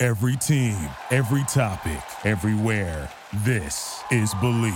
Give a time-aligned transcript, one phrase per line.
[0.00, 0.76] Every team,
[1.10, 3.10] every topic, everywhere.
[3.42, 4.72] This is Believe.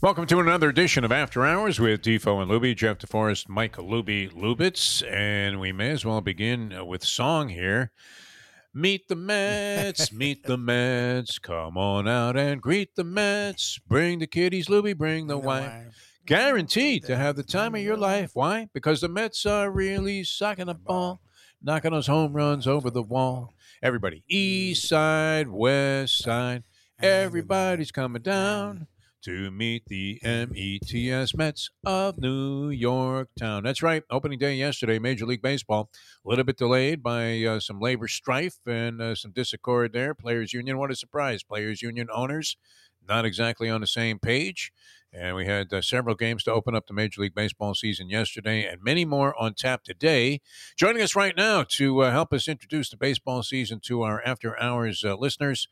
[0.00, 4.30] Welcome to another edition of After Hours with Defo and Luby, Jeff DeForest, Mike Luby
[4.30, 7.90] Lubitz, and we may as well begin with song here.
[8.78, 13.78] Meet the Mets, meet the Mets, come on out and greet the Mets.
[13.88, 16.18] Bring the kiddies, Luby, bring the wife.
[16.26, 18.32] Guaranteed to have the time of your life.
[18.34, 18.68] Why?
[18.74, 21.22] Because the Mets are really sucking the ball,
[21.62, 23.54] knocking those home runs over the wall.
[23.82, 26.64] Everybody, east side, west side,
[27.00, 28.88] everybody's coming down
[29.22, 33.64] to meet the METS Mets of New York Town.
[33.64, 34.02] That's right.
[34.10, 35.90] Opening day yesterday, Major League Baseball.
[36.24, 40.14] A little bit delayed by uh, some labor strife and uh, some discord there.
[40.14, 41.42] Players Union, what a surprise.
[41.42, 42.56] Players Union owners
[43.08, 44.72] not exactly on the same page.
[45.12, 48.66] And we had uh, several games to open up the Major League Baseball season yesterday
[48.66, 50.40] and many more on tap today.
[50.76, 54.60] Joining us right now to uh, help us introduce the baseball season to our after
[54.60, 55.68] hours uh, listeners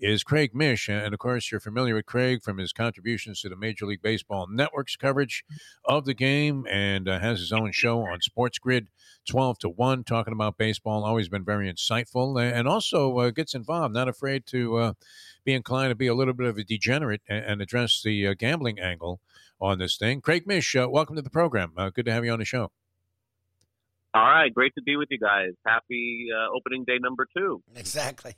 [0.00, 0.88] is Craig Mish.
[0.88, 4.46] And of course, you're familiar with Craig from his contributions to the Major League Baseball
[4.48, 5.44] Network's coverage
[5.84, 8.88] of the game and uh, has his own show on Sports Grid
[9.28, 11.04] 12 to 1, talking about baseball.
[11.04, 14.92] Always been very insightful and also uh, gets involved, not afraid to uh,
[15.44, 18.34] be inclined to be a little bit of a degenerate and, and address the uh,
[18.34, 19.20] gambling angle
[19.60, 20.20] on this thing.
[20.20, 21.72] Craig Mish, uh, welcome to the program.
[21.76, 22.70] Uh, good to have you on the show.
[24.14, 25.50] All right, great to be with you guys.
[25.66, 27.62] Happy opening day number two.
[27.76, 28.34] Exactly.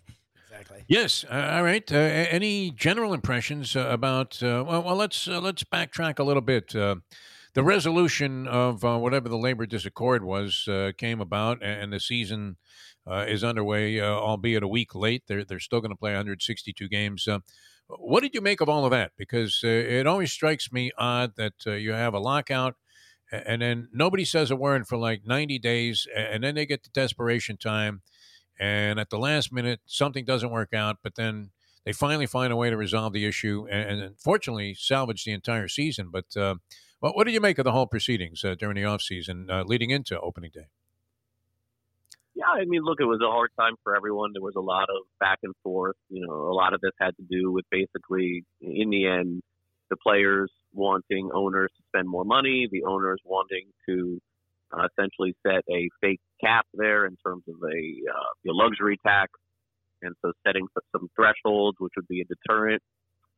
[0.51, 0.85] Exactly.
[0.89, 1.25] Yes.
[1.31, 1.91] Uh, all right.
[1.93, 4.43] Uh, any general impressions uh, about?
[4.43, 6.75] Uh, well, well, let's uh, let's backtrack a little bit.
[7.53, 10.69] The resolution of whatever the labor disaccord was
[10.99, 12.57] came about, and the season
[13.09, 15.25] is underway, albeit a week late.
[15.27, 17.29] They're they're still going to play 162 games.
[17.89, 19.13] what did you make of all of that?
[19.17, 22.77] Because it always strikes me odd that you have a lockout
[23.33, 26.91] and then nobody says a word for like 90 days and then they get to
[26.91, 28.03] desperation time
[28.61, 31.51] and at the last minute something doesn't work out but then
[31.85, 35.69] they finally find a way to resolve the issue and, and fortunately salvage the entire
[35.69, 36.11] season.
[36.11, 36.57] But uh,
[37.01, 39.91] what, what did you make of the whole proceedings uh, during the offseason uh, leading
[39.91, 40.69] into opening day?
[42.35, 44.31] Yeah i mean look it was a hard time for everyone.
[44.33, 47.17] There was a lot of back and forth you know a lot of this had
[47.17, 49.43] to do with basically in the end
[49.91, 54.21] the players wanting owners to spend more money the owners wanting to
[54.73, 59.33] uh, essentially set a fake cap there in terms of a uh, luxury tax,
[60.03, 62.83] and so setting some thresholds, which would be a deterrent.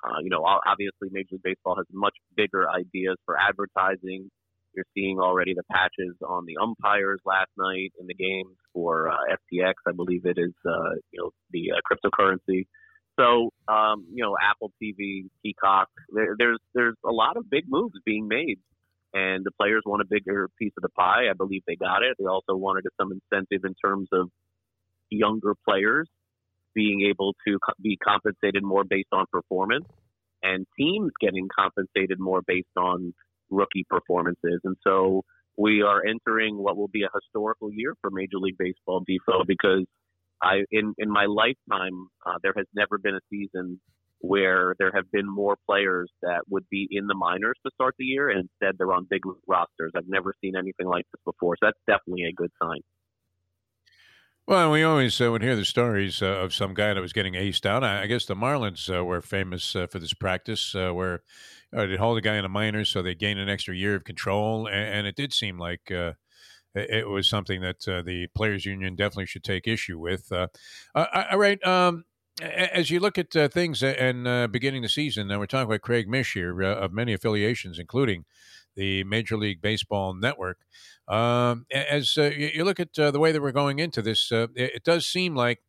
[0.05, 4.31] Uh, you know, obviously, Major League Baseball has much bigger ideas for advertising.
[4.75, 9.17] You're seeing already the patches on the umpires last night in the games for uh,
[9.53, 10.55] FTX, I believe it is.
[10.67, 12.67] Uh, you know, the uh, cryptocurrency.
[13.21, 15.89] So, um, you know, Apple TV, Peacock.
[16.13, 18.59] There, there's there's a lot of big moves being made
[19.15, 21.29] and the players want a bigger piece of the pie.
[21.31, 22.17] I believe they got it.
[22.19, 24.31] They also wanted some incentive in terms of
[25.11, 26.09] younger players
[26.75, 29.85] being able to be compensated more based on performance
[30.43, 33.13] and teams getting compensated more based on
[33.51, 34.61] rookie performances.
[34.65, 35.23] And so
[35.57, 39.85] we are entering what will be a historical year for Major League Baseball, Defo, because
[40.43, 43.81] I, in, in my lifetime, uh, there has never been a season
[44.23, 48.05] where there have been more players that would be in the minors to start the
[48.05, 49.93] year, and instead they're on big rosters.
[49.97, 52.81] I've never seen anything like this before, so that's definitely a good sign.
[54.47, 57.35] Well, we always uh, would hear the stories uh, of some guy that was getting
[57.35, 57.85] aced out.
[57.85, 61.23] I, I guess the Marlins uh, were famous uh, for this practice, uh, where
[61.77, 64.05] uh, they'd hold a guy in the minors so they gain an extra year of
[64.05, 65.93] control, and, and it did seem like
[66.75, 70.33] it was something that the players' union definitely should take issue with.
[70.33, 71.65] all right.
[71.67, 72.05] Um,
[72.43, 75.81] as you look at uh, things and uh, beginning the season, and we're talking about
[75.81, 78.25] Craig Mish here uh, of many affiliations, including
[78.75, 80.59] the Major League Baseball Network.
[81.09, 84.49] Um, as uh, you look at uh, the way that we're going into this, uh,
[84.55, 85.61] it, it, does seem like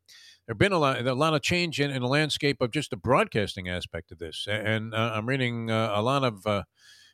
[0.46, 2.98] there's been a lot, a lot of change in, in, the landscape of just the
[2.98, 4.48] broadcasting aspect of this.
[4.50, 6.46] And I'm reading a lot of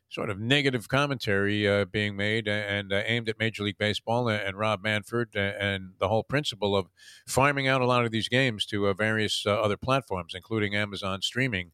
[0.10, 4.58] sort of negative commentary uh, being made and uh, aimed at Major League Baseball and,
[4.58, 6.88] Rob Manfred and the whole principle of
[7.28, 11.22] farming out a lot of these games to uh, various uh, other platforms, including Amazon
[11.22, 11.72] streaming.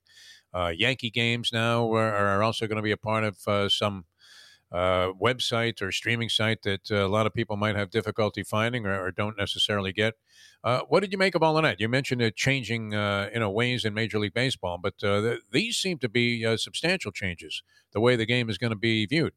[0.53, 4.05] Uh, Yankee games now are, are also going to be a part of uh, some
[4.75, 8.85] uh, website or streaming site that uh, a lot of people might have difficulty finding
[8.85, 10.15] or, or don't necessarily get.
[10.65, 11.79] Uh, what did you make of all of that?
[11.79, 15.39] You mentioned it changing, uh, you know, ways in Major League Baseball, but uh, th-
[15.51, 17.63] these seem to be uh, substantial changes
[17.93, 19.33] the way the game is going to be viewed.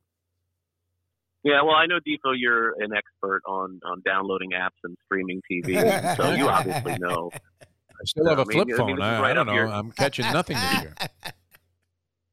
[1.44, 6.16] Yeah, well, I know Defo, you're an expert on on downloading apps and streaming TV,
[6.16, 7.30] so you obviously know.
[7.62, 9.00] I still have a flip phone.
[9.00, 9.54] I, right I don't know.
[9.54, 9.68] Your...
[9.68, 10.94] I'm catching nothing this year.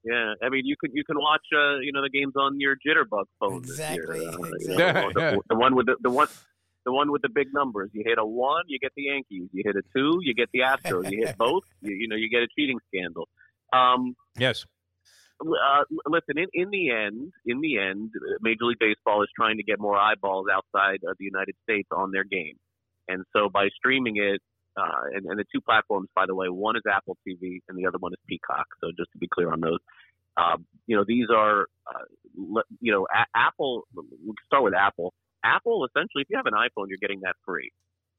[0.06, 2.76] Yeah, I mean, you can you can watch uh, you know the games on your
[2.76, 4.30] Jitterbug phone exactly, this year.
[4.30, 4.72] Uh, exactly.
[4.72, 6.28] You know, the, the, one with the, the one
[6.86, 7.90] the one with the big numbers.
[7.94, 9.50] You hit a one, you get the Yankees.
[9.52, 11.12] You hit a two, you get the Astros.
[11.12, 13.28] You hit both, you, you know, you get a cheating scandal.
[13.74, 14.66] Um, yes.
[15.42, 18.12] Uh, listen, in, in the end, in the end,
[18.42, 22.12] Major League Baseball is trying to get more eyeballs outside of the United States on
[22.12, 22.56] their game,
[23.10, 24.42] and so by streaming it,
[24.78, 27.86] uh, and, and the two platforms, by the way, one is Apple TV and the
[27.88, 28.68] other one is Peacock.
[28.82, 29.80] So just to be clear on those,
[30.38, 30.58] uh,
[30.88, 33.84] you know, these are, uh, you know, a- Apple.
[33.96, 35.14] We start with Apple.
[35.44, 37.72] Apple essentially, if you have an iPhone, you're getting that free.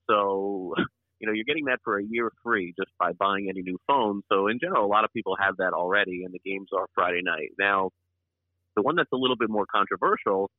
[0.08, 0.74] So,
[1.20, 4.22] you know, you're getting that for a year free just by buying any new phone.
[4.30, 7.20] So in general, a lot of people have that already, and the games are Friday
[7.22, 7.50] night.
[7.58, 7.90] Now,
[8.76, 10.50] the one that's a little bit more controversial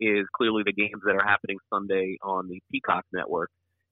[0.00, 3.50] is clearly the games that are happening Sunday on the Peacock network.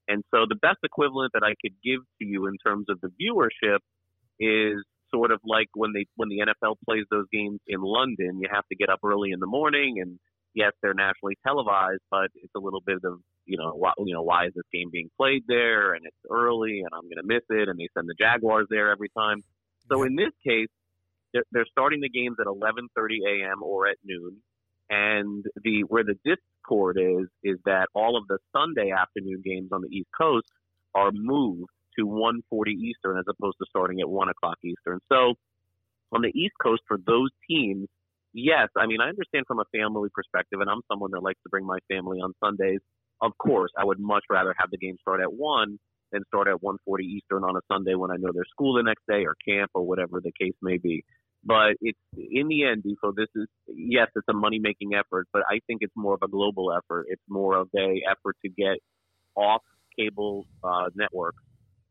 [0.08, 3.08] And so the best equivalent that I could give to you in terms of the
[3.08, 3.78] viewership
[4.38, 4.82] is
[5.14, 8.66] sort of like when they when the NFL plays those games in London, you have
[8.68, 10.18] to get up early in the morning and
[10.54, 14.22] yes, they're nationally televised, but it's a little bit of you know why, you know
[14.22, 17.44] why is this game being played there and it's early and I'm going to miss
[17.50, 19.42] it and they send the Jaguars there every time.
[19.90, 20.68] So in this case,
[21.32, 23.62] they're, they're starting the games at 11:30 a.m.
[23.62, 24.42] or at noon,
[24.90, 29.82] and the where the discord is is that all of the Sunday afternoon games on
[29.82, 30.46] the East Coast
[30.94, 35.00] are moved to 1:40 Eastern as opposed to starting at one o'clock Eastern.
[35.08, 35.34] So
[36.12, 37.88] on the East Coast for those teams,
[38.32, 41.48] yes, I mean I understand from a family perspective, and I'm someone that likes to
[41.50, 42.80] bring my family on Sundays.
[43.20, 45.78] Of course, I would much rather have the game start at one
[46.12, 49.06] than start at 1:40 Eastern on a Sunday when I know there's school the next
[49.06, 51.04] day or camp or whatever the case may be.
[51.46, 55.42] But it's in the end, Defo, this is yes, it's a money making effort, but
[55.48, 57.06] I think it's more of a global effort.
[57.08, 58.78] It's more of a effort to get
[59.36, 59.62] off
[59.98, 61.42] cable uh, networks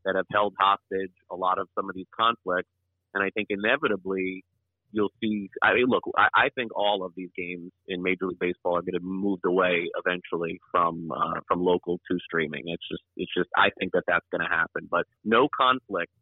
[0.04, 2.68] that have held hostage a lot of some of these conflicts,
[3.14, 4.44] and I think inevitably
[4.90, 5.50] you'll see.
[5.62, 8.82] I mean, look, I, I think all of these games in Major League Baseball are
[8.82, 12.64] going to be moved away eventually from uh, from local to streaming.
[12.66, 14.88] It's just, it's just, I think that that's going to happen.
[14.90, 16.12] But no conflict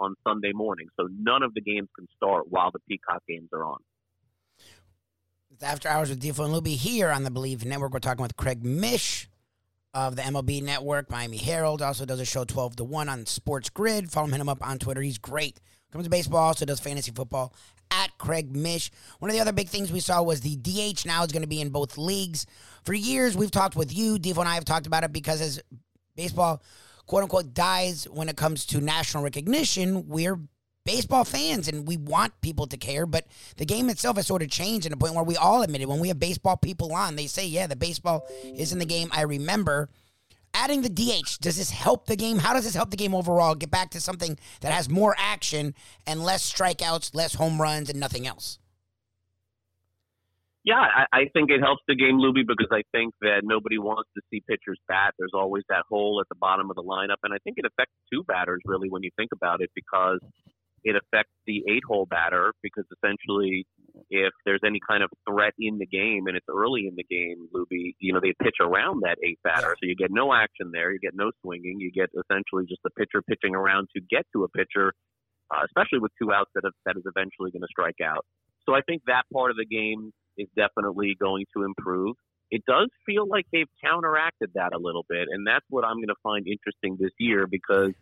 [0.00, 0.88] on Sunday morning.
[0.98, 3.78] So none of the games can start while the Peacock games are on.
[5.52, 7.92] It's After Hours with Defo and Luby here on the Believe Network.
[7.92, 9.28] We're talking with Craig Mish
[9.92, 11.82] of the MLB Network, Miami Herald.
[11.82, 14.10] Also does a show 12 to 1 on Sports Grid.
[14.10, 15.02] Follow him up on Twitter.
[15.02, 15.60] He's great.
[15.92, 17.52] Comes to baseball, also does fantasy football
[17.90, 18.92] at Craig Mish.
[19.18, 21.48] One of the other big things we saw was the DH now is going to
[21.48, 22.46] be in both leagues.
[22.84, 24.16] For years, we've talked with you.
[24.16, 25.60] Defo and I have talked about it because as
[26.14, 26.62] baseball
[27.06, 30.38] quote unquote dies when it comes to national recognition, we're
[30.84, 33.26] baseball fans and we want people to care, but
[33.56, 35.88] the game itself has sort of changed in a point where we all admit it.
[35.88, 39.08] When we have baseball people on, they say, yeah, the baseball is in the game
[39.12, 39.88] I remember.
[40.52, 42.38] Adding the DH, does this help the game?
[42.38, 43.54] How does this help the game overall?
[43.54, 45.74] Get back to something that has more action
[46.08, 48.58] and less strikeouts, less home runs, and nothing else.
[50.62, 54.10] Yeah, I, I think it helps the game, Luby, because I think that nobody wants
[54.14, 55.14] to see pitchers bat.
[55.18, 57.94] There's always that hole at the bottom of the lineup, and I think it affects
[58.12, 60.20] two batters really when you think about it, because
[60.84, 63.66] it affects the eight-hole batter because essentially,
[64.08, 67.48] if there's any kind of threat in the game and it's early in the game,
[67.54, 70.92] Luby, you know they pitch around that eight batter, so you get no action there,
[70.92, 74.44] you get no swinging, you get essentially just the pitcher pitching around to get to
[74.44, 74.92] a pitcher,
[75.50, 78.24] uh, especially with two outs that have, that is eventually going to strike out.
[78.66, 82.16] So I think that part of the game is definitely going to improve.
[82.50, 86.08] It does feel like they've counteracted that a little bit, and that's what I'm going
[86.08, 87.92] to find interesting this year because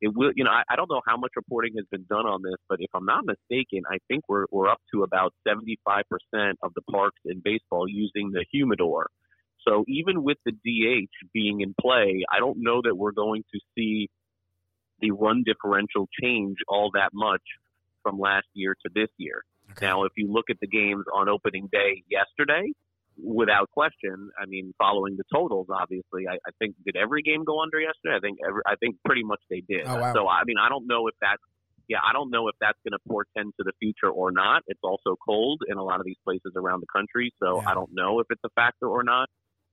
[0.00, 0.32] it will.
[0.34, 2.78] You know, I, I don't know how much reporting has been done on this, but
[2.80, 6.02] if I'm not mistaken, I think we're we're up to about 75%
[6.62, 9.08] of the parks in baseball using the humidor.
[9.66, 13.60] So even with the DH being in play, I don't know that we're going to
[13.76, 14.08] see
[15.00, 17.42] the run differential change all that much
[18.02, 19.42] from last year to this year.
[19.76, 19.86] Okay.
[19.86, 22.72] Now, if you look at the games on opening day yesterday,
[23.22, 27.62] without question, I mean, following the totals, obviously, I, I think did every game go
[27.62, 28.16] under yesterday?
[28.16, 29.86] I think every, I think pretty much they did.
[29.86, 30.12] Oh, wow.
[30.14, 31.42] So I mean, I don't know if that's
[31.88, 34.62] yeah, I don't know if that's going to portend to the future or not.
[34.66, 37.70] It's also cold in a lot of these places around the country, so Yeah.
[37.70, 39.28] I don't know if it's a factor or not.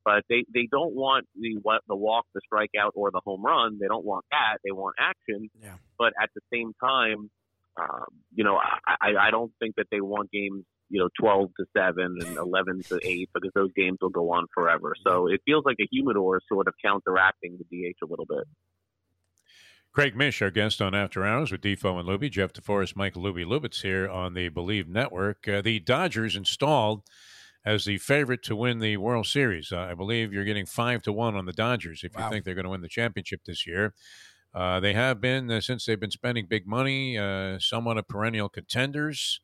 [0.05, 3.77] But they, they don't want the what the walk, the strikeout, or the home run.
[3.79, 4.57] They don't want that.
[4.63, 5.49] They want action.
[5.61, 5.75] Yeah.
[5.97, 7.31] But at the same time,
[7.79, 11.49] um, you know, I, I, I don't think that they want games, you know, 12
[11.57, 14.93] to 7 and 11 to 8 because those games will go on forever.
[15.05, 18.45] So it feels like a humidor is sort of counteracting the DH a little bit.
[19.91, 22.31] Craig Mish, our guest on After Hours with Defo and Luby.
[22.31, 25.47] Jeff DeForest, Michael Luby Lubitz here on the Believe Network.
[25.47, 27.03] Uh, the Dodgers installed
[27.63, 29.71] as the favorite to win the World Series.
[29.71, 32.55] Uh, I believe you're getting five to one on the Dodgers if you think they're
[32.55, 33.93] going to win the championship this year.
[34.53, 38.49] Uh, they have been uh, since they've been spending big money, uh, somewhat of perennial
[38.49, 39.41] contenders.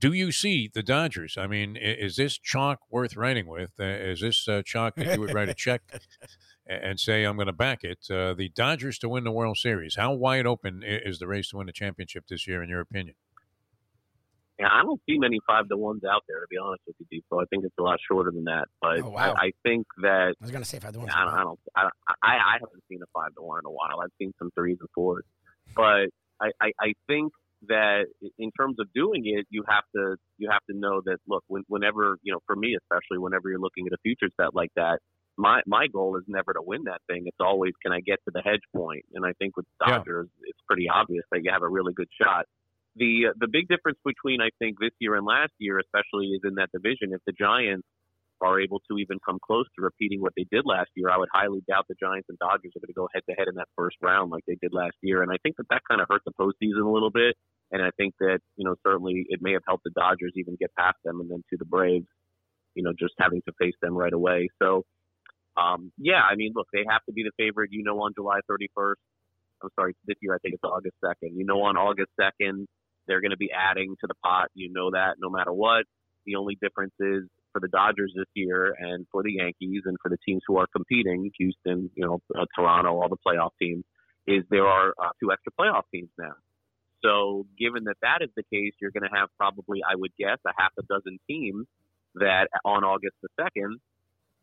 [0.00, 1.36] Do you see the Dodgers?
[1.36, 3.72] I mean, i- is this chalk worth writing with?
[3.80, 5.82] Uh, is this uh, chalk that you would write a check
[6.66, 8.06] and say, I'm going to back it?
[8.10, 9.96] Uh, the Dodgers to win the World Series.
[9.96, 13.16] How wide open is the race to win the championship this year, in your opinion?
[14.58, 17.22] Yeah, I don't see many five to ones out there, to be honest with you,
[17.30, 17.40] Defo.
[17.40, 18.66] I think it's a lot shorter than that.
[18.80, 19.34] But Oh, wow.
[19.38, 21.10] I, I think that I was gonna say five to one.
[21.10, 21.60] I don't, I don't.
[21.76, 21.82] I,
[22.22, 24.00] I I haven't seen a five to one in a while.
[24.02, 25.24] I've seen some threes and fours,
[25.76, 26.10] but
[26.40, 27.32] I, I, I think
[27.68, 28.06] that
[28.38, 31.62] in terms of doing it, you have to you have to know that look, when,
[31.68, 34.98] whenever you know, for me especially, whenever you're looking at a future bet like that,
[35.36, 37.22] my my goal is never to win that thing.
[37.26, 39.04] It's always can I get to the hedge point?
[39.14, 39.98] and I think with Yeah.
[39.98, 42.44] Dodgers, it's pretty obvious that you have a really good shot.
[42.98, 46.54] The the big difference between I think this year and last year, especially, is in
[46.56, 47.14] that division.
[47.14, 47.86] If the Giants
[48.40, 51.28] are able to even come close to repeating what they did last year, I would
[51.32, 53.68] highly doubt the Giants and Dodgers are going to go head to head in that
[53.76, 55.22] first round like they did last year.
[55.22, 57.34] And I think that that kind of hurt the postseason a little bit.
[57.70, 60.70] And I think that you know certainly it may have helped the Dodgers even get
[60.78, 62.06] past them and then to the Braves,
[62.74, 64.48] you know, just having to face them right away.
[64.62, 64.84] So.
[65.58, 68.38] Um, yeah, I mean, look, they have to be the favorite, you know, on July
[68.48, 68.94] 31st.
[69.60, 71.34] I'm sorry, this year I think it's August 2nd.
[71.34, 72.66] You know, on August 2nd,
[73.08, 74.48] they're going to be adding to the pot.
[74.54, 75.84] You know that no matter what.
[76.26, 80.10] The only difference is for the Dodgers this year and for the Yankees and for
[80.10, 83.84] the teams who are competing, Houston, you know, uh, Toronto, all the playoff teams,
[84.26, 86.34] is there are uh, two extra playoff teams now.
[87.02, 90.38] So, given that that is the case, you're going to have probably, I would guess,
[90.44, 91.66] a half a dozen teams
[92.16, 93.76] that on August the 2nd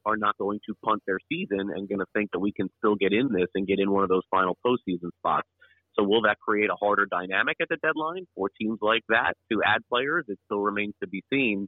[0.06, 2.96] are not going to punt their season and going to think that we can still
[2.96, 5.48] get in this and get in one of those final postseason spots.
[5.98, 9.62] So will that create a harder dynamic at the deadline for teams like that to
[9.66, 10.26] add players?
[10.28, 11.68] It still remains to be seen.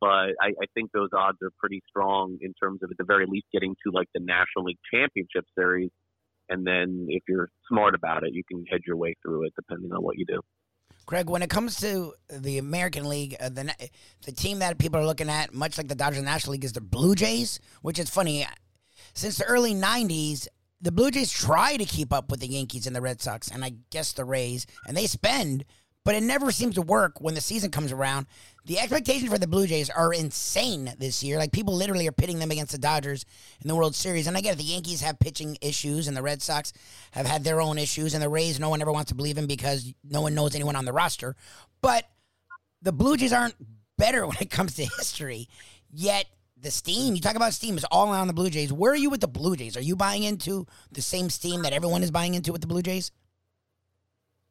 [0.00, 3.24] But I, I think those odds are pretty strong in terms of at the very
[3.26, 5.90] least getting to like the National League Championship Series.
[6.48, 9.92] And then if you're smart about it, you can hedge your way through it depending
[9.92, 10.40] on what you do.
[11.06, 13.72] Craig, when it comes to the American League, uh, the
[14.24, 16.80] the team that people are looking at, much like the Dodgers National League, is the
[16.80, 18.46] Blue Jays, which is funny.
[19.14, 20.46] Since the early '90s,
[20.82, 23.64] the Blue Jays try to keep up with the Yankees and the Red Sox, and
[23.64, 25.64] I guess the Rays, and they spend,
[26.04, 28.26] but it never seems to work when the season comes around.
[28.64, 31.38] The expectations for the Blue Jays are insane this year.
[31.38, 33.24] Like people literally are pitting them against the Dodgers
[33.60, 34.26] in the World Series.
[34.26, 36.72] And I get it, the Yankees have pitching issues, and the Red Sox
[37.12, 39.46] have had their own issues, and the Rays, no one ever wants to believe in
[39.46, 41.36] because no one knows anyone on the roster.
[41.80, 42.08] But
[42.82, 43.54] the Blue Jays aren't
[43.96, 45.48] better when it comes to history.
[45.92, 46.26] Yet
[46.62, 48.72] the steam, you talk about steam, is all on the Blue Jays.
[48.72, 49.76] Where are you with the Blue Jays?
[49.76, 52.82] Are you buying into the same steam that everyone is buying into with the Blue
[52.82, 53.10] Jays?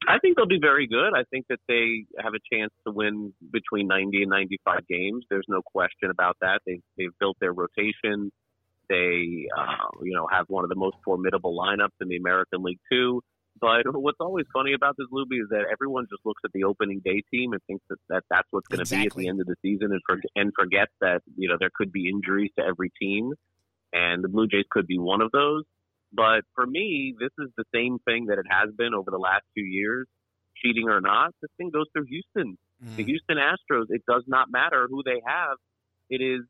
[0.08, 1.14] I think they'll be very good.
[1.16, 5.26] I think that they have a chance to win between 90 and 95 games.
[5.30, 6.62] There's no question about that.
[6.66, 8.32] They they've built their rotation.
[8.90, 12.80] They uh, you know have one of the most formidable lineups in the American League
[12.92, 13.22] too.
[13.60, 17.02] But what's always funny about this Luby is that everyone just looks at the opening
[17.04, 19.48] day team and thinks that, that that's what's going to be at the end of
[19.48, 22.92] the season and, for, and forgets that you know there could be injuries to every
[23.02, 23.34] team,
[23.94, 25.64] and the Blue Jays could be one of those.
[26.14, 29.44] But for me, this is the same thing that it has been over the last
[29.56, 30.08] two years.
[30.62, 32.58] Cheating or not, this thing goes through Houston.
[32.84, 32.96] Mm-hmm.
[32.96, 35.58] The Houston Astros, it does not matter who they have.
[36.10, 36.42] It is,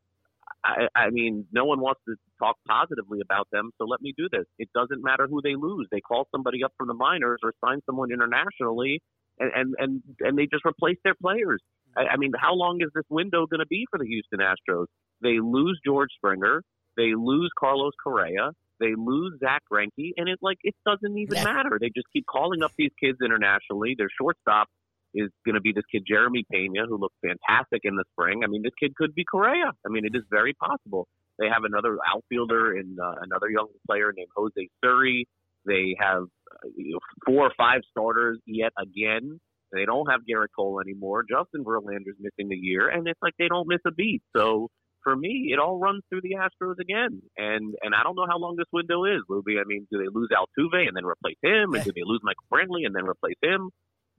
[0.66, 4.28] I, I mean, no one wants to talk positively about them, so let me do
[4.32, 4.46] this.
[4.58, 5.88] It doesn't matter who they lose.
[5.92, 9.02] They call somebody up from the minors or sign someone internationally,
[9.40, 11.62] and, and, and, and they just replace their players.
[11.96, 14.88] I, I mean, how long is this window going to be for the Houston Astros?
[15.22, 16.64] They lose George Springer.
[16.98, 18.52] They lose Carlos Correa.
[18.80, 21.44] They lose Zack Greinke, and it like it doesn't even Yeah.
[21.44, 21.78] matter.
[21.80, 23.96] They just keep calling up these kids internationally.
[23.98, 24.68] Their shortstop
[25.14, 28.44] is going to be this kid Jeremy Pena, who looked fantastic in the spring.
[28.44, 29.72] I mean, this kid could be Correa.
[29.86, 31.08] I mean, it is very possible.
[31.40, 35.28] They have another outfielder and uh, another young player named Jose Siri.
[35.66, 39.40] They have uh, you know, four or five starters yet again.
[39.72, 41.24] They don't have Gerrit Cole anymore.
[41.24, 44.22] Justin Verlander's missing the year, and it's like they don't miss a beat.
[44.36, 44.68] So
[45.04, 47.22] for me, it all runs through the Astros again.
[47.38, 49.60] And and I don't know how long this window is, Luby.
[49.62, 52.46] I mean, do they lose Altuve and then replace him, and do they lose Michael
[52.52, 53.70] Brantley and then replace him?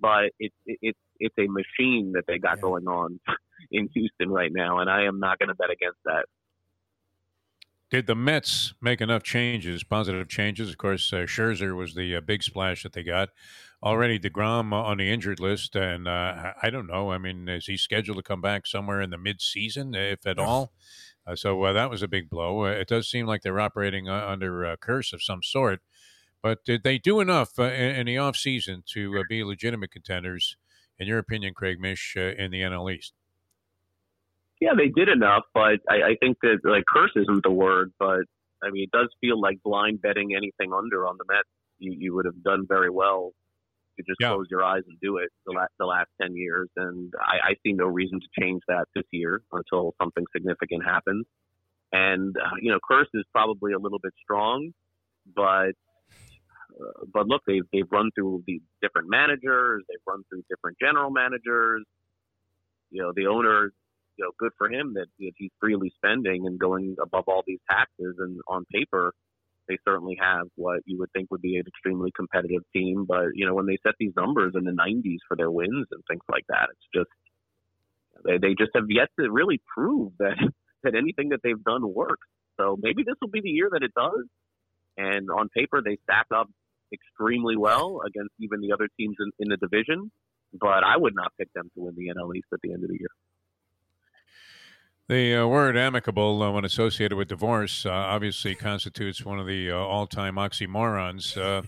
[0.00, 2.62] but it's it's it's a machine that they got Yeah.
[2.62, 3.20] going on
[3.70, 6.24] in Houston right now, and I am not going to bet against that.
[7.92, 10.70] Did the Mets make enough changes, positive changes?
[10.70, 13.28] Of course, uh, Scherzer was the uh, big splash that they got.
[13.82, 17.10] Already DeGrom on the injured list, and uh, I don't know.
[17.12, 20.72] I mean, is he scheduled to come back somewhere in the mid-season, if at all?
[21.26, 22.64] Uh, so uh, that was a big blow.
[22.64, 25.82] Uh, it does seem like they're operating uh, under a curse of some sort.
[26.42, 30.56] But did they do enough uh, in, in the offseason to uh, be legitimate contenders,
[30.98, 33.12] in your opinion, Craig Mish, uh, in the NL East?
[34.62, 38.22] Yeah, they did enough, but I, I think that like curse isn't the word, but
[38.62, 41.48] I mean it does feel like blind betting anything under on the Mets.
[41.80, 43.32] You you would have done very well
[43.96, 44.34] to just Yeah.
[44.34, 47.52] close your eyes and do it the last the last ten years, and I, I
[47.64, 51.26] see no reason to change that this year until something significant happens.
[51.90, 54.70] And uh, you know, curse is probably a little bit strong,
[55.34, 55.74] but
[56.80, 61.10] uh, but look, they've they've run through the different managers, they've run through different general
[61.10, 61.82] managers.
[62.90, 63.72] You know, the owner
[64.22, 68.16] know, good for him that, that he's freely spending and going above all these taxes.
[68.18, 69.12] And on paper,
[69.68, 73.04] they certainly have what you would think would be an extremely competitive team.
[73.06, 76.02] But you know, when they set these numbers in the 90s for their wins and
[76.08, 77.10] things like that, it's just
[78.24, 80.36] they, they just have yet to really prove that
[80.82, 82.26] that anything that they've done works.
[82.58, 84.26] So maybe this will be the year that it does.
[84.96, 86.50] And on paper, they stack up
[86.92, 90.10] extremely well against even the other teams in, in the division.
[90.52, 92.90] But I would not pick them to win the NL East at the end of
[92.90, 93.08] the year.
[95.08, 99.68] The uh, word amicable, uh, when associated with divorce, uh, obviously constitutes one of the
[99.70, 101.36] uh, all time oxymorons.
[101.36, 101.62] Uh,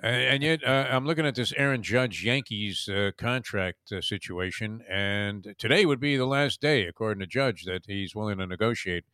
[0.00, 6.00] and, yet, uh, I'm looking at this Aaron Judge Yankees contract situation, and today would
[6.00, 9.04] be the last day, according to Judge, that he's willing to negotiate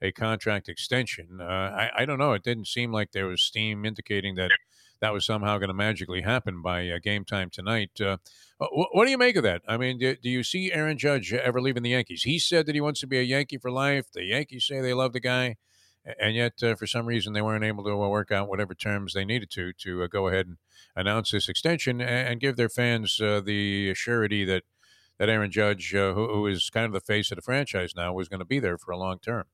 [0.00, 1.38] a contract extension.
[1.40, 2.32] I, I don't know.
[2.32, 4.50] It didn't seem like there was steam indicating that
[5.02, 8.00] that was somehow going to magically happen by uh, game time tonight.
[8.00, 8.16] Uh,
[8.58, 9.60] wh- what do you make of that?
[9.66, 12.22] I mean, do, do you see Aaron Judge ever leaving the Yankees?
[12.22, 14.06] He said that he wants to be a Yankee for life.
[14.12, 15.56] The Yankees say they love the guy,
[16.20, 19.12] and yet uh, for some reason they weren't able to uh, work out whatever terms
[19.12, 20.58] they needed to to uh, go ahead and
[20.94, 24.62] announce this extension and, and give their fans uh, the surety that
[25.18, 28.12] that Aaron Judge, uh, who, who is kind of the face of the franchise now,
[28.12, 29.44] was going to be there for a long term.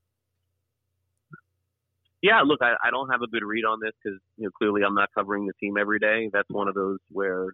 [2.23, 4.83] Yeah, look, I, I don't have a good read on this because you know clearly
[4.83, 6.31] I'm not covering the team every day.
[6.33, 7.47] That's one of those where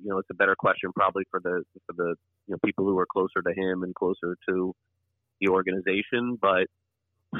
[0.00, 2.14] you know it's a better question probably for the for the
[2.46, 4.74] you know people who are closer to him and closer to
[5.40, 6.38] the organization.
[6.40, 6.66] But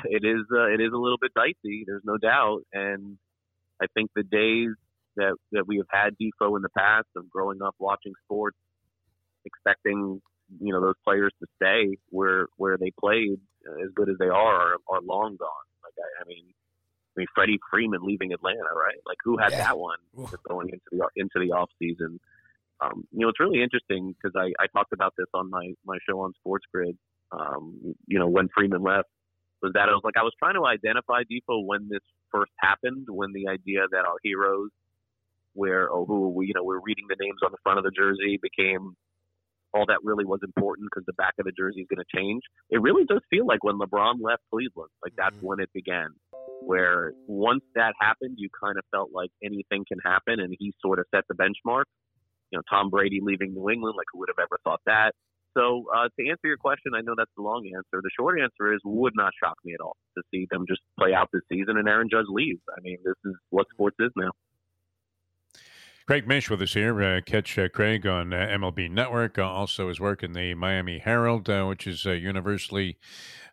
[0.06, 1.84] it is uh, it is a little bit dicey.
[1.86, 3.16] There's no doubt, and
[3.80, 4.70] I think the days
[5.16, 8.58] that that we have had Defo in the past of growing up watching sports,
[9.44, 10.20] expecting
[10.60, 14.26] you know those players to stay where where they played uh, as good as they
[14.26, 15.66] are are, are long gone.
[15.84, 16.46] Like I, I mean.
[17.16, 18.96] I mean, Freddie Freeman leaving Atlanta, right?
[19.06, 19.64] Like, who had Yeah.
[19.64, 19.98] that one
[20.48, 22.18] going into the into the off season?
[22.80, 25.98] Um, you know, it's really interesting because I, I talked about this on my my
[26.08, 26.96] show on Sports Grid.
[27.30, 29.08] Um, you know, when Freeman left,
[29.62, 33.06] was that I was like I was trying to identify Defo when this first happened,
[33.08, 34.70] when the idea that our heroes,
[35.54, 37.90] where or who we you know we're reading the names on the front of the
[37.90, 38.96] jersey became
[39.74, 42.42] all that really was important because the back of the jersey is going to change.
[42.68, 45.42] It really does feel like when LeBron left Cleveland, like that's Mhm.
[45.44, 46.10] when it began.
[46.60, 50.98] Where once that happened, you kind of felt like anything can happen, and he sort
[50.98, 51.84] of set the benchmark.
[52.50, 55.12] You know, Tom Brady leaving New England, like who would have ever thought that?
[55.56, 58.00] So uh, to answer your question, I know that's the long answer.
[58.02, 61.12] The short answer is would not shock me at all to see them just play
[61.12, 62.60] out this season and Aaron Judge leaves.
[62.74, 64.30] I mean, this is what sports is now.
[66.06, 67.00] Craig Mish with us here.
[67.00, 69.38] Uh, catch uh, Craig on uh, MLB Network.
[69.38, 72.98] Uh, also, his work in the Miami Herald, uh, which is universally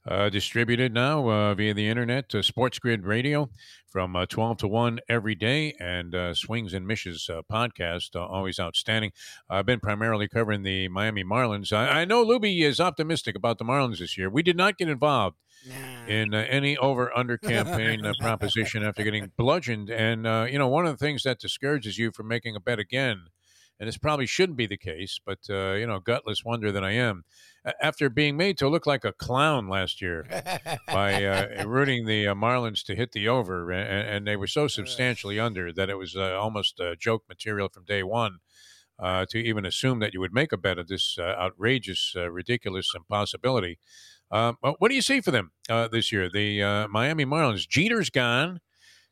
[0.07, 2.33] uh, distributed now uh, via the internet.
[2.33, 3.49] Uh, Sports Grid Radio
[3.87, 8.25] from uh, 12 to 1 every day, and uh, Swings and Mish's uh, podcast, uh,
[8.25, 9.11] always outstanding.
[9.49, 11.73] I've been primarily covering the Miami Marlins.
[11.73, 14.29] I, I know Luby is optimistic about the Marlins this year.
[14.29, 16.05] We did not get involved Nah.
[16.07, 19.89] in uh, any over under campaign uh, proposition after getting bludgeoned.
[19.89, 22.79] And, uh, you know, one of the things that discourages you from making a bet
[22.79, 23.23] again,
[23.77, 26.91] and this probably shouldn't be the case, but, uh, you know, gutless wonder that I
[26.91, 27.25] am,
[27.81, 30.25] after being made to look like a clown last year
[30.87, 34.67] by uh, rooting the uh, Marlins to hit the over, and, and they were so
[34.67, 38.39] substantially under that it was uh, almost uh, joke material from day one.
[39.01, 42.29] Uh, to even assume that you would make a bet of this uh, outrageous, uh,
[42.29, 43.79] ridiculous impossibility.
[44.29, 46.29] What do you see for them uh, this year?
[46.29, 47.65] The uh, Miami Marlins.
[47.65, 48.59] Jeter's gone,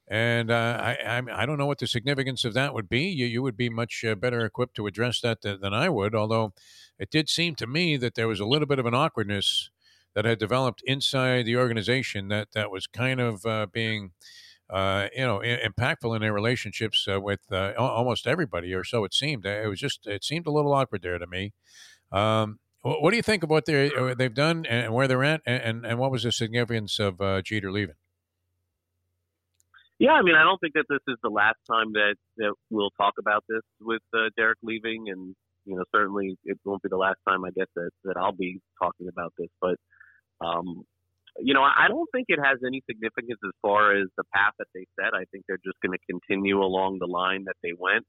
[0.07, 3.01] and uh, I, I I don't know what the significance of that would be.
[3.01, 6.15] You you would be much uh, better equipped to address that than, than I would.
[6.15, 6.53] Although
[6.97, 9.69] it did seem to me that there was a little bit of an awkwardness
[10.15, 14.11] that had developed inside the organization that that was kind of uh, being
[14.69, 19.13] uh, you know, impactful in their relationships uh, with uh, almost everybody, or so it
[19.13, 19.45] seemed.
[19.45, 21.53] It was just it seemed a little awkward there to me.
[22.11, 25.85] Um, what do you think of what they they've done and where they're at, and
[25.85, 27.95] and what was the significance of Jeter leaving?
[29.99, 32.91] Yeah, I mean, I don't think that this is the last time that that we'll
[32.91, 36.97] talk about this with uh, Derek leaving, and you know, certainly it won't be the
[36.97, 39.49] last time I guess that that I'll be talking about this.
[39.59, 39.75] But
[40.39, 40.83] um,
[41.39, 44.67] you know, I don't think it has any significance as far as the path that
[44.73, 45.13] they set.
[45.13, 48.05] I think they're just going to continue along the line that they went.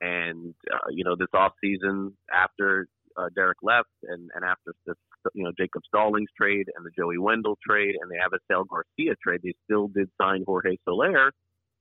[0.00, 2.86] And uh, you know, this off season after
[3.16, 4.94] uh, Derek left, and and after the
[5.34, 9.40] you know Jacob Stallings trade and the Joey Wendle trade, and the Avisail Garcia trade,
[9.42, 11.32] they still did sign Jorge Soler.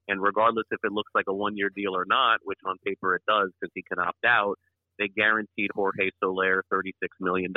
[0.07, 3.15] And regardless if it looks like a one year deal or not, which on paper
[3.15, 4.55] it does because he can opt out,
[4.99, 7.53] they guaranteed Jorge Soler $36 million.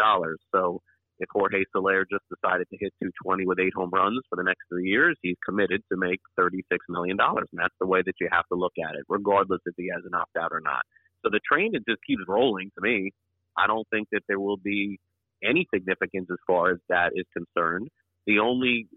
[0.55, 0.81] So
[1.19, 4.63] if Jorge Soler just decided to hit 220 with eight home runs for the next
[4.71, 7.19] three years, he's committed to make $36 million.
[7.21, 10.03] And that's the way that you have to look at it, regardless if he has
[10.07, 10.83] an opt out or not.
[11.25, 13.11] So the train, it just keeps rolling to me.
[13.57, 14.99] I don't think that there will be
[15.43, 17.89] any significance as far as that is concerned.
[18.27, 18.89] The only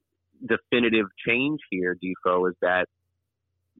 [0.45, 2.85] definitive change here, Defo, is that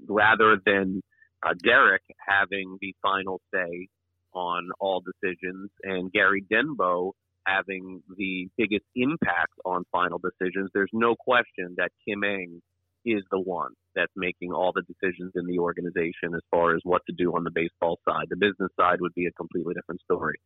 [0.07, 1.01] rather than
[1.45, 3.87] uh, Derek having the final say
[4.33, 7.11] on all decisions and Gary Denbo
[7.45, 12.61] having the biggest impact on final decisions, there's no question that Kim Ng
[13.05, 17.01] is the one that's making all the decisions in the organization as far as what
[17.07, 18.25] to do on the baseball side.
[18.29, 20.39] The business side would be a completely different story.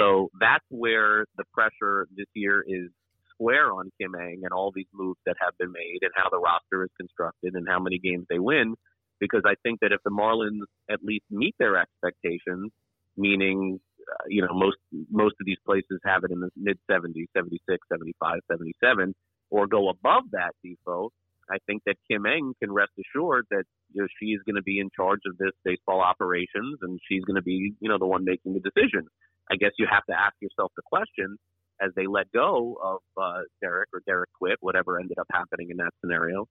[0.00, 2.88] So that's where the pressure this year is
[3.34, 6.38] square on Kim Ng and all these moves that have been made and how the
[6.38, 8.76] roster is constructed and how many games they win.
[9.18, 12.72] Because I think that if the Marlins at least meet their expectations,
[13.16, 13.78] meaning
[14.10, 14.78] uh, you know most
[15.10, 17.60] most of these places have it in the mid 70s, 76,
[17.92, 19.14] 75, 77,
[19.50, 21.10] or go above that Defo.
[21.50, 24.78] I think that Kim Ng can rest assured that you know she's going to be
[24.78, 28.24] in charge of this baseball operations and she's going to be you know the one
[28.24, 29.08] making the decisions.
[29.50, 31.36] I guess you have to ask yourself the question
[31.80, 35.78] as they let go of uh, Derek or Derek quit, whatever ended up happening in
[35.78, 36.46] that scenario.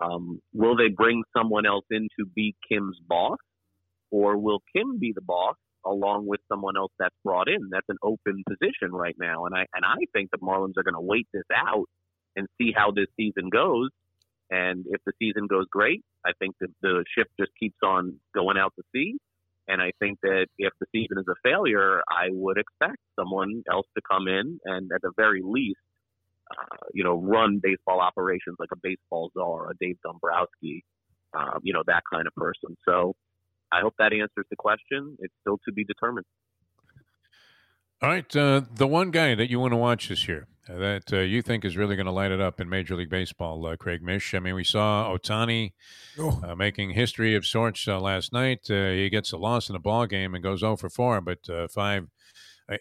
[0.00, 3.38] Um, will they bring someone else in to be Kim's boss,
[4.10, 7.70] or will Kim be the boss along with someone else that's brought in?
[7.70, 10.94] That's an open position right now, and I and I think the Marlins are going
[10.94, 11.86] to wait this out
[12.36, 13.90] and see how this season goes.
[14.50, 18.58] And if the season goes great, I think that the ship just keeps on going
[18.58, 19.16] out to sea.
[19.66, 23.86] And I think that if the season is a failure, I would expect someone else
[23.96, 25.80] to come in and, at the very least,
[26.50, 30.84] uh, you know, run baseball operations like a baseball czar, a Dave Dombrowski,
[31.32, 32.76] um, you know, that kind of person.
[32.86, 33.14] So
[33.72, 35.16] I hope that answers the question.
[35.20, 36.26] It's still to be determined.
[38.02, 41.18] All right, uh, the one guy that you want to watch this year that uh,
[41.18, 44.02] you think is really going to light it up in Major League Baseball, uh, Craig
[44.02, 44.34] Mish.
[44.34, 45.72] I mean, we saw Ohtani
[46.18, 46.40] oh.
[46.42, 48.70] Uh, making history of sorts uh, last night.
[48.70, 51.38] Uh, he gets a loss in a ball game and goes 0 for 4, but
[51.70, 52.08] five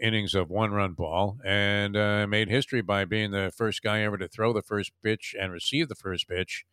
[0.02, 1.93] innings of one-run ball, and
[2.30, 5.89] made history by being the first guy ever to throw the first pitch and receive
[5.89, 6.65] the first pitch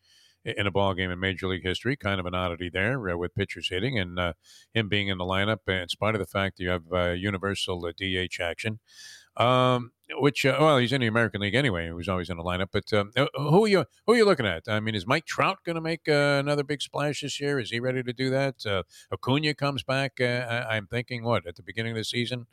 [0.43, 1.95] in a ball game in Major League history.
[1.95, 4.33] Kind of an oddity there uh, with pitchers hitting and uh,
[4.73, 7.79] him being in the lineup, in spite of the fact that you have uh, universal
[7.81, 8.79] DH action.
[9.37, 11.85] Um, which uh, well, he's in the American League anyway.
[11.85, 12.67] He was always in the lineup.
[12.71, 14.63] But um, uh, who are you who are you looking at?
[14.67, 17.59] I mean, is Mike Trout going to make uh, another big splash this year?
[17.59, 18.65] Is he ready to do that?
[18.65, 20.19] Uh, Acuna comes back.
[20.19, 22.47] I, am thinking what at the beginning of the season.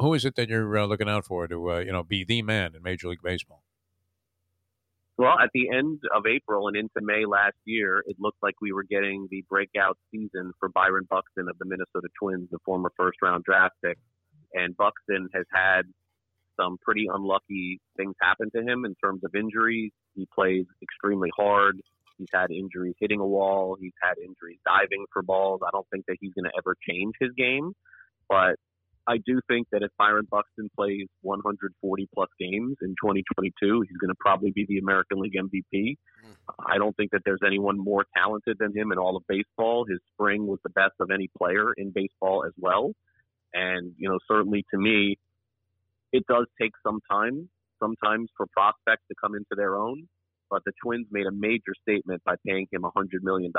[0.00, 2.82] who is it that you're looking out for to you know be the man in
[2.82, 3.62] Major League Baseball?
[5.18, 8.72] Well, at the end of April and into May last year, it looked like we
[8.72, 13.18] were getting the breakout season for Byron Buxton of the Minnesota Twins, the former first
[13.22, 13.98] round draft pick.
[14.54, 15.82] And Buxton has had
[16.60, 19.92] some pretty unlucky things happen to him in terms of injuries.
[20.14, 21.80] He plays extremely hard.
[22.18, 23.76] He's had injuries hitting a wall.
[23.80, 25.60] He's had injuries diving for balls.
[25.66, 27.72] I don't think that he's going to ever change his game,
[28.28, 28.56] but
[29.06, 34.10] I do think that if Byron Buxton plays 140 plus games in 2022, he's going
[34.10, 35.96] to probably be the American League MVP.
[36.68, 39.86] I don't think that there's anyone more talented than him in all of baseball.
[39.88, 42.92] His spring was the best of any player in baseball as well.
[43.54, 45.18] And, you know, certainly to me,
[46.12, 47.48] it does take some time
[47.82, 50.08] sometimes for prospects to come into their own.
[50.50, 53.52] But the Twins made a major statement by paying him $100 million,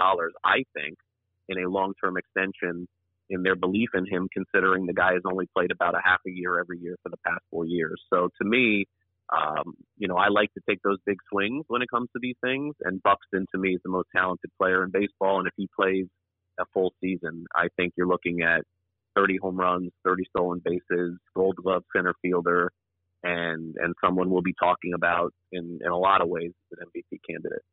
[0.46, 0.96] I think,
[1.50, 2.88] in a long term extension
[3.30, 6.30] in their belief in him, considering the guy has only played about a half a
[6.30, 8.00] year every year for the past four years.
[8.14, 8.86] So to me,
[9.36, 12.36] um, you know, I like to take those big swings when it comes to these
[12.44, 12.76] things.
[12.84, 15.40] And Buxton, to me, is the most talented player in baseball.
[15.40, 16.06] And if he plays
[16.60, 18.62] a full season, I think you're looking at
[19.16, 22.72] 30 home runs, 30 stolen bases, Gold Glove center fielder,
[23.24, 26.88] and and someone we'll be talking about in in a lot of ways as an
[26.88, 27.64] MVP candidate.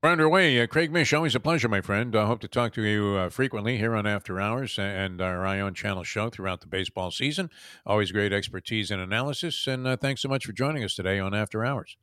[0.00, 0.60] We're underway.
[0.62, 2.14] Uh, Craig Mish, always a pleasure, my friend.
[2.14, 5.74] I hope to talk to you uh, frequently here on After Hours and our Ion
[5.74, 7.50] Channel show throughout the baseball season.
[7.84, 9.66] Always great expertise and analysis.
[9.66, 11.96] And uh, thanks so much for joining us today on After Hours.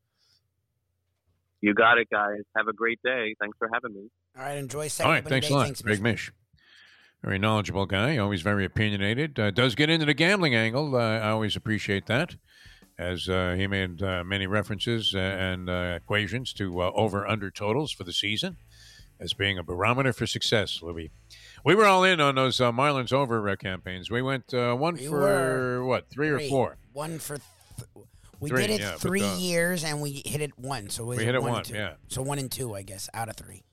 [1.61, 2.41] You got it, guys.
[2.57, 3.33] Have a great day.
[3.39, 4.09] Thanks for having me.
[4.37, 5.53] All right, enjoy second All right, thanks day.
[5.53, 6.33] a lot, Thanks, Craig Mish.
[7.23, 9.39] Very knowledgeable guy, always very opinionated.
[9.39, 10.95] Uh, does get into the gambling angle.
[10.95, 12.35] Uh, I always appreciate that,
[12.99, 17.91] as uh, he made uh, many references and uh, equations to uh, over under totals
[17.91, 18.57] for the season
[19.19, 21.09] as being a barometer for success, Luby.
[21.63, 24.11] We were all in on those uh, Marlins over uh, campaigns.
[24.11, 26.77] We went uh, one We for what, three, or four?
[26.93, 27.37] One for.
[27.37, 28.07] Th-
[28.41, 30.89] we Three, did it yeah, but, three uh, years and we hit it one.
[30.89, 31.93] So We hit it one, one, yeah.
[32.09, 33.63] So one and two, I guess, out of three.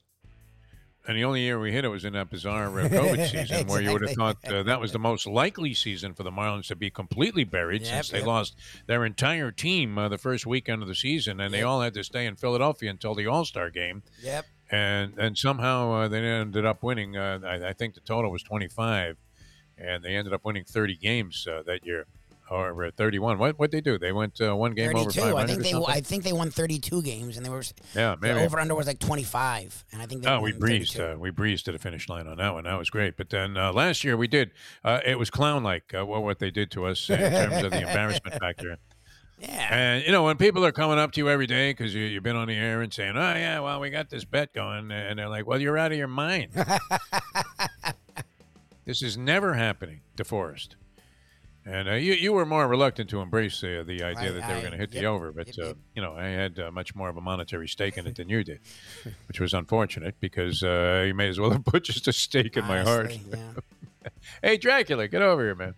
[1.06, 3.82] And the only year we hit it was in that bizarre uh, COVID season, where
[3.82, 6.76] you would have thought uh, that was the most likely season for the Marlins to
[6.76, 8.26] be completely buried, Yep, since they yep.
[8.28, 11.94] lost their entire team uh, the first weekend of the season, and they all had
[11.94, 14.46] to stay in Philadelphia until the All Star game, Yep.
[14.70, 17.16] and and somehow uh, they ended up winning.
[17.16, 19.16] Uh, I, I think the total was twenty five,
[19.76, 22.06] and they ended up winning thirty games uh, that year,
[22.50, 23.38] or uh, thirty one.
[23.38, 23.98] What what they do?
[23.98, 25.36] They went uh, one game over Thirty-two.
[25.36, 25.72] I think they.
[25.74, 27.62] I think they won thirty-two games, and they were
[27.94, 28.40] yeah, maybe.
[28.40, 30.98] over under was like twenty-five, and I think they Oh, we breezed.
[30.98, 32.64] Uh, we breezed to the finish line on that one.
[32.64, 33.16] That was great.
[33.16, 34.50] But then uh, last year we did.
[34.84, 37.80] Uh, it was clown-like uh, what what they did to us in terms of the
[37.88, 38.76] embarrassment factor.
[39.38, 39.74] yeah.
[39.74, 42.22] And you know when people are coming up to you every day because you, you've
[42.22, 45.18] been on the air and saying, "Oh yeah, well we got this bet going," and
[45.18, 46.52] they're like, "Well, you're out of your mind."
[48.84, 50.70] this is never happening, DeForest.
[51.64, 54.60] And uh, you you were more reluctant to embrace uh, the idea that they were
[54.60, 55.76] going to hit the over, but yep, uh, yep.
[55.94, 58.42] you know I had uh, much more of a monetary stake in it than you
[58.42, 58.58] did,
[59.28, 62.64] which was unfortunate because uh, you may as well have put just a stake in
[62.64, 63.16] my heart.
[63.30, 63.38] Yeah.
[64.42, 65.76] Hey, Dracula, get over here, man.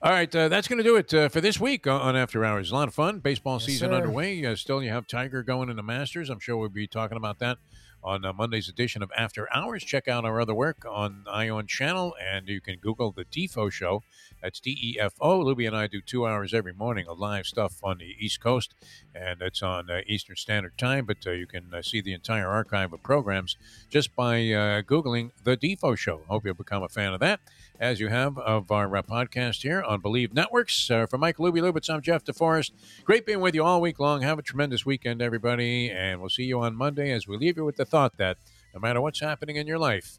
[0.00, 2.44] All right, uh, that's going to do it uh, for this week on- on After
[2.44, 2.70] Hours.
[2.70, 3.18] A lot of fun.
[3.18, 3.94] Baseball Yes, season sir.
[3.96, 4.44] underway.
[4.46, 6.30] Uh, still, you have Tiger going in the Masters.
[6.30, 7.58] I'm sure we'll be talking about that
[8.04, 9.82] on uh, Monday's edition of After Hours.
[9.82, 14.02] Check out our other work on Ion Channel, and you can Google the Defo Show.
[14.42, 15.38] That's D E F O.
[15.42, 18.74] Luby and I do two hours every morning of live stuff on the East Coast,
[19.14, 21.06] and it's on uh, Eastern Standard Time.
[21.06, 23.56] But uh, you can uh, see the entire archive of programs
[23.88, 26.20] just by uh, Googling the Defo Show.
[26.28, 27.40] Hope you'll become a fan of that,
[27.80, 30.90] as you have of our uh, podcast here on Believe Networks.
[30.90, 32.72] Uh, for Mike Luby Lubitz, I'm Jeff DeForest.
[33.04, 34.20] Great being with you all week long.
[34.20, 37.64] Have a tremendous weekend, everybody, and we'll see you on Monday as we leave you
[37.64, 38.38] with the thought that
[38.74, 40.18] no matter what's happening in your life,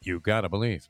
[0.00, 0.88] you gotta believe.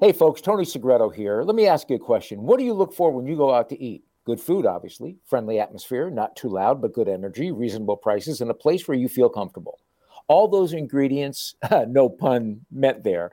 [0.00, 1.42] Hey, folks, Tony Segreto here.
[1.42, 2.42] Let me ask you a question.
[2.42, 4.04] What do you look for when you go out to eat?
[4.24, 8.54] Good food, obviously, friendly atmosphere, not too loud, but good energy, reasonable prices, and a
[8.54, 9.80] place where you feel comfortable.
[10.28, 11.56] All those ingredients,
[11.88, 13.32] no pun meant there,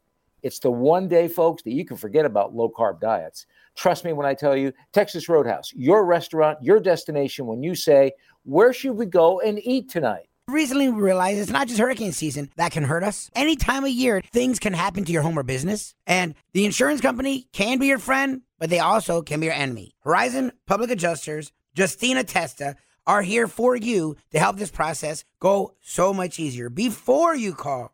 [0.43, 3.45] It's the one day, folks, that you can forget about low carb diets.
[3.75, 8.11] Trust me when I tell you, Texas Roadhouse, your restaurant, your destination when you say,
[8.43, 10.27] Where should we go and eat tonight?
[10.47, 13.29] Recently, we realized it's not just hurricane season that can hurt us.
[13.35, 15.95] Any time of year, things can happen to your home or business.
[16.05, 19.95] And the insurance company can be your friend, but they also can be your enemy.
[20.01, 22.75] Horizon Public Adjusters, Justina Testa,
[23.07, 26.69] are here for you to help this process go so much easier.
[26.69, 27.93] Before you call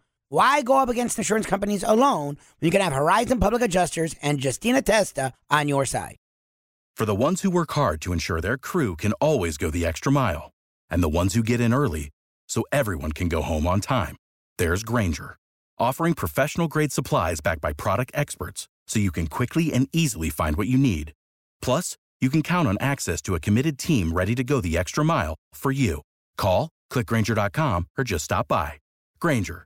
[0.33, 4.41] Why go up against insurance companies alone when you can have Horizon Public Adjusters and
[4.41, 6.15] Justina Testa on your side?
[6.95, 10.09] For the ones who work hard to ensure their crew can always go the extra
[10.09, 10.49] mile,
[10.89, 12.11] and the ones who get in early
[12.47, 14.15] so everyone can go home on time,
[14.57, 15.35] there's Grainger,
[15.77, 20.55] offering professional grade supplies backed by product experts so you can quickly and easily find
[20.55, 21.11] what you need.
[21.61, 25.03] Plus, you can count on access to a committed team ready to go the extra
[25.03, 26.03] mile for you.
[26.37, 28.79] Call, clickgrainger.com, or just stop by.
[29.19, 29.65] Grainger,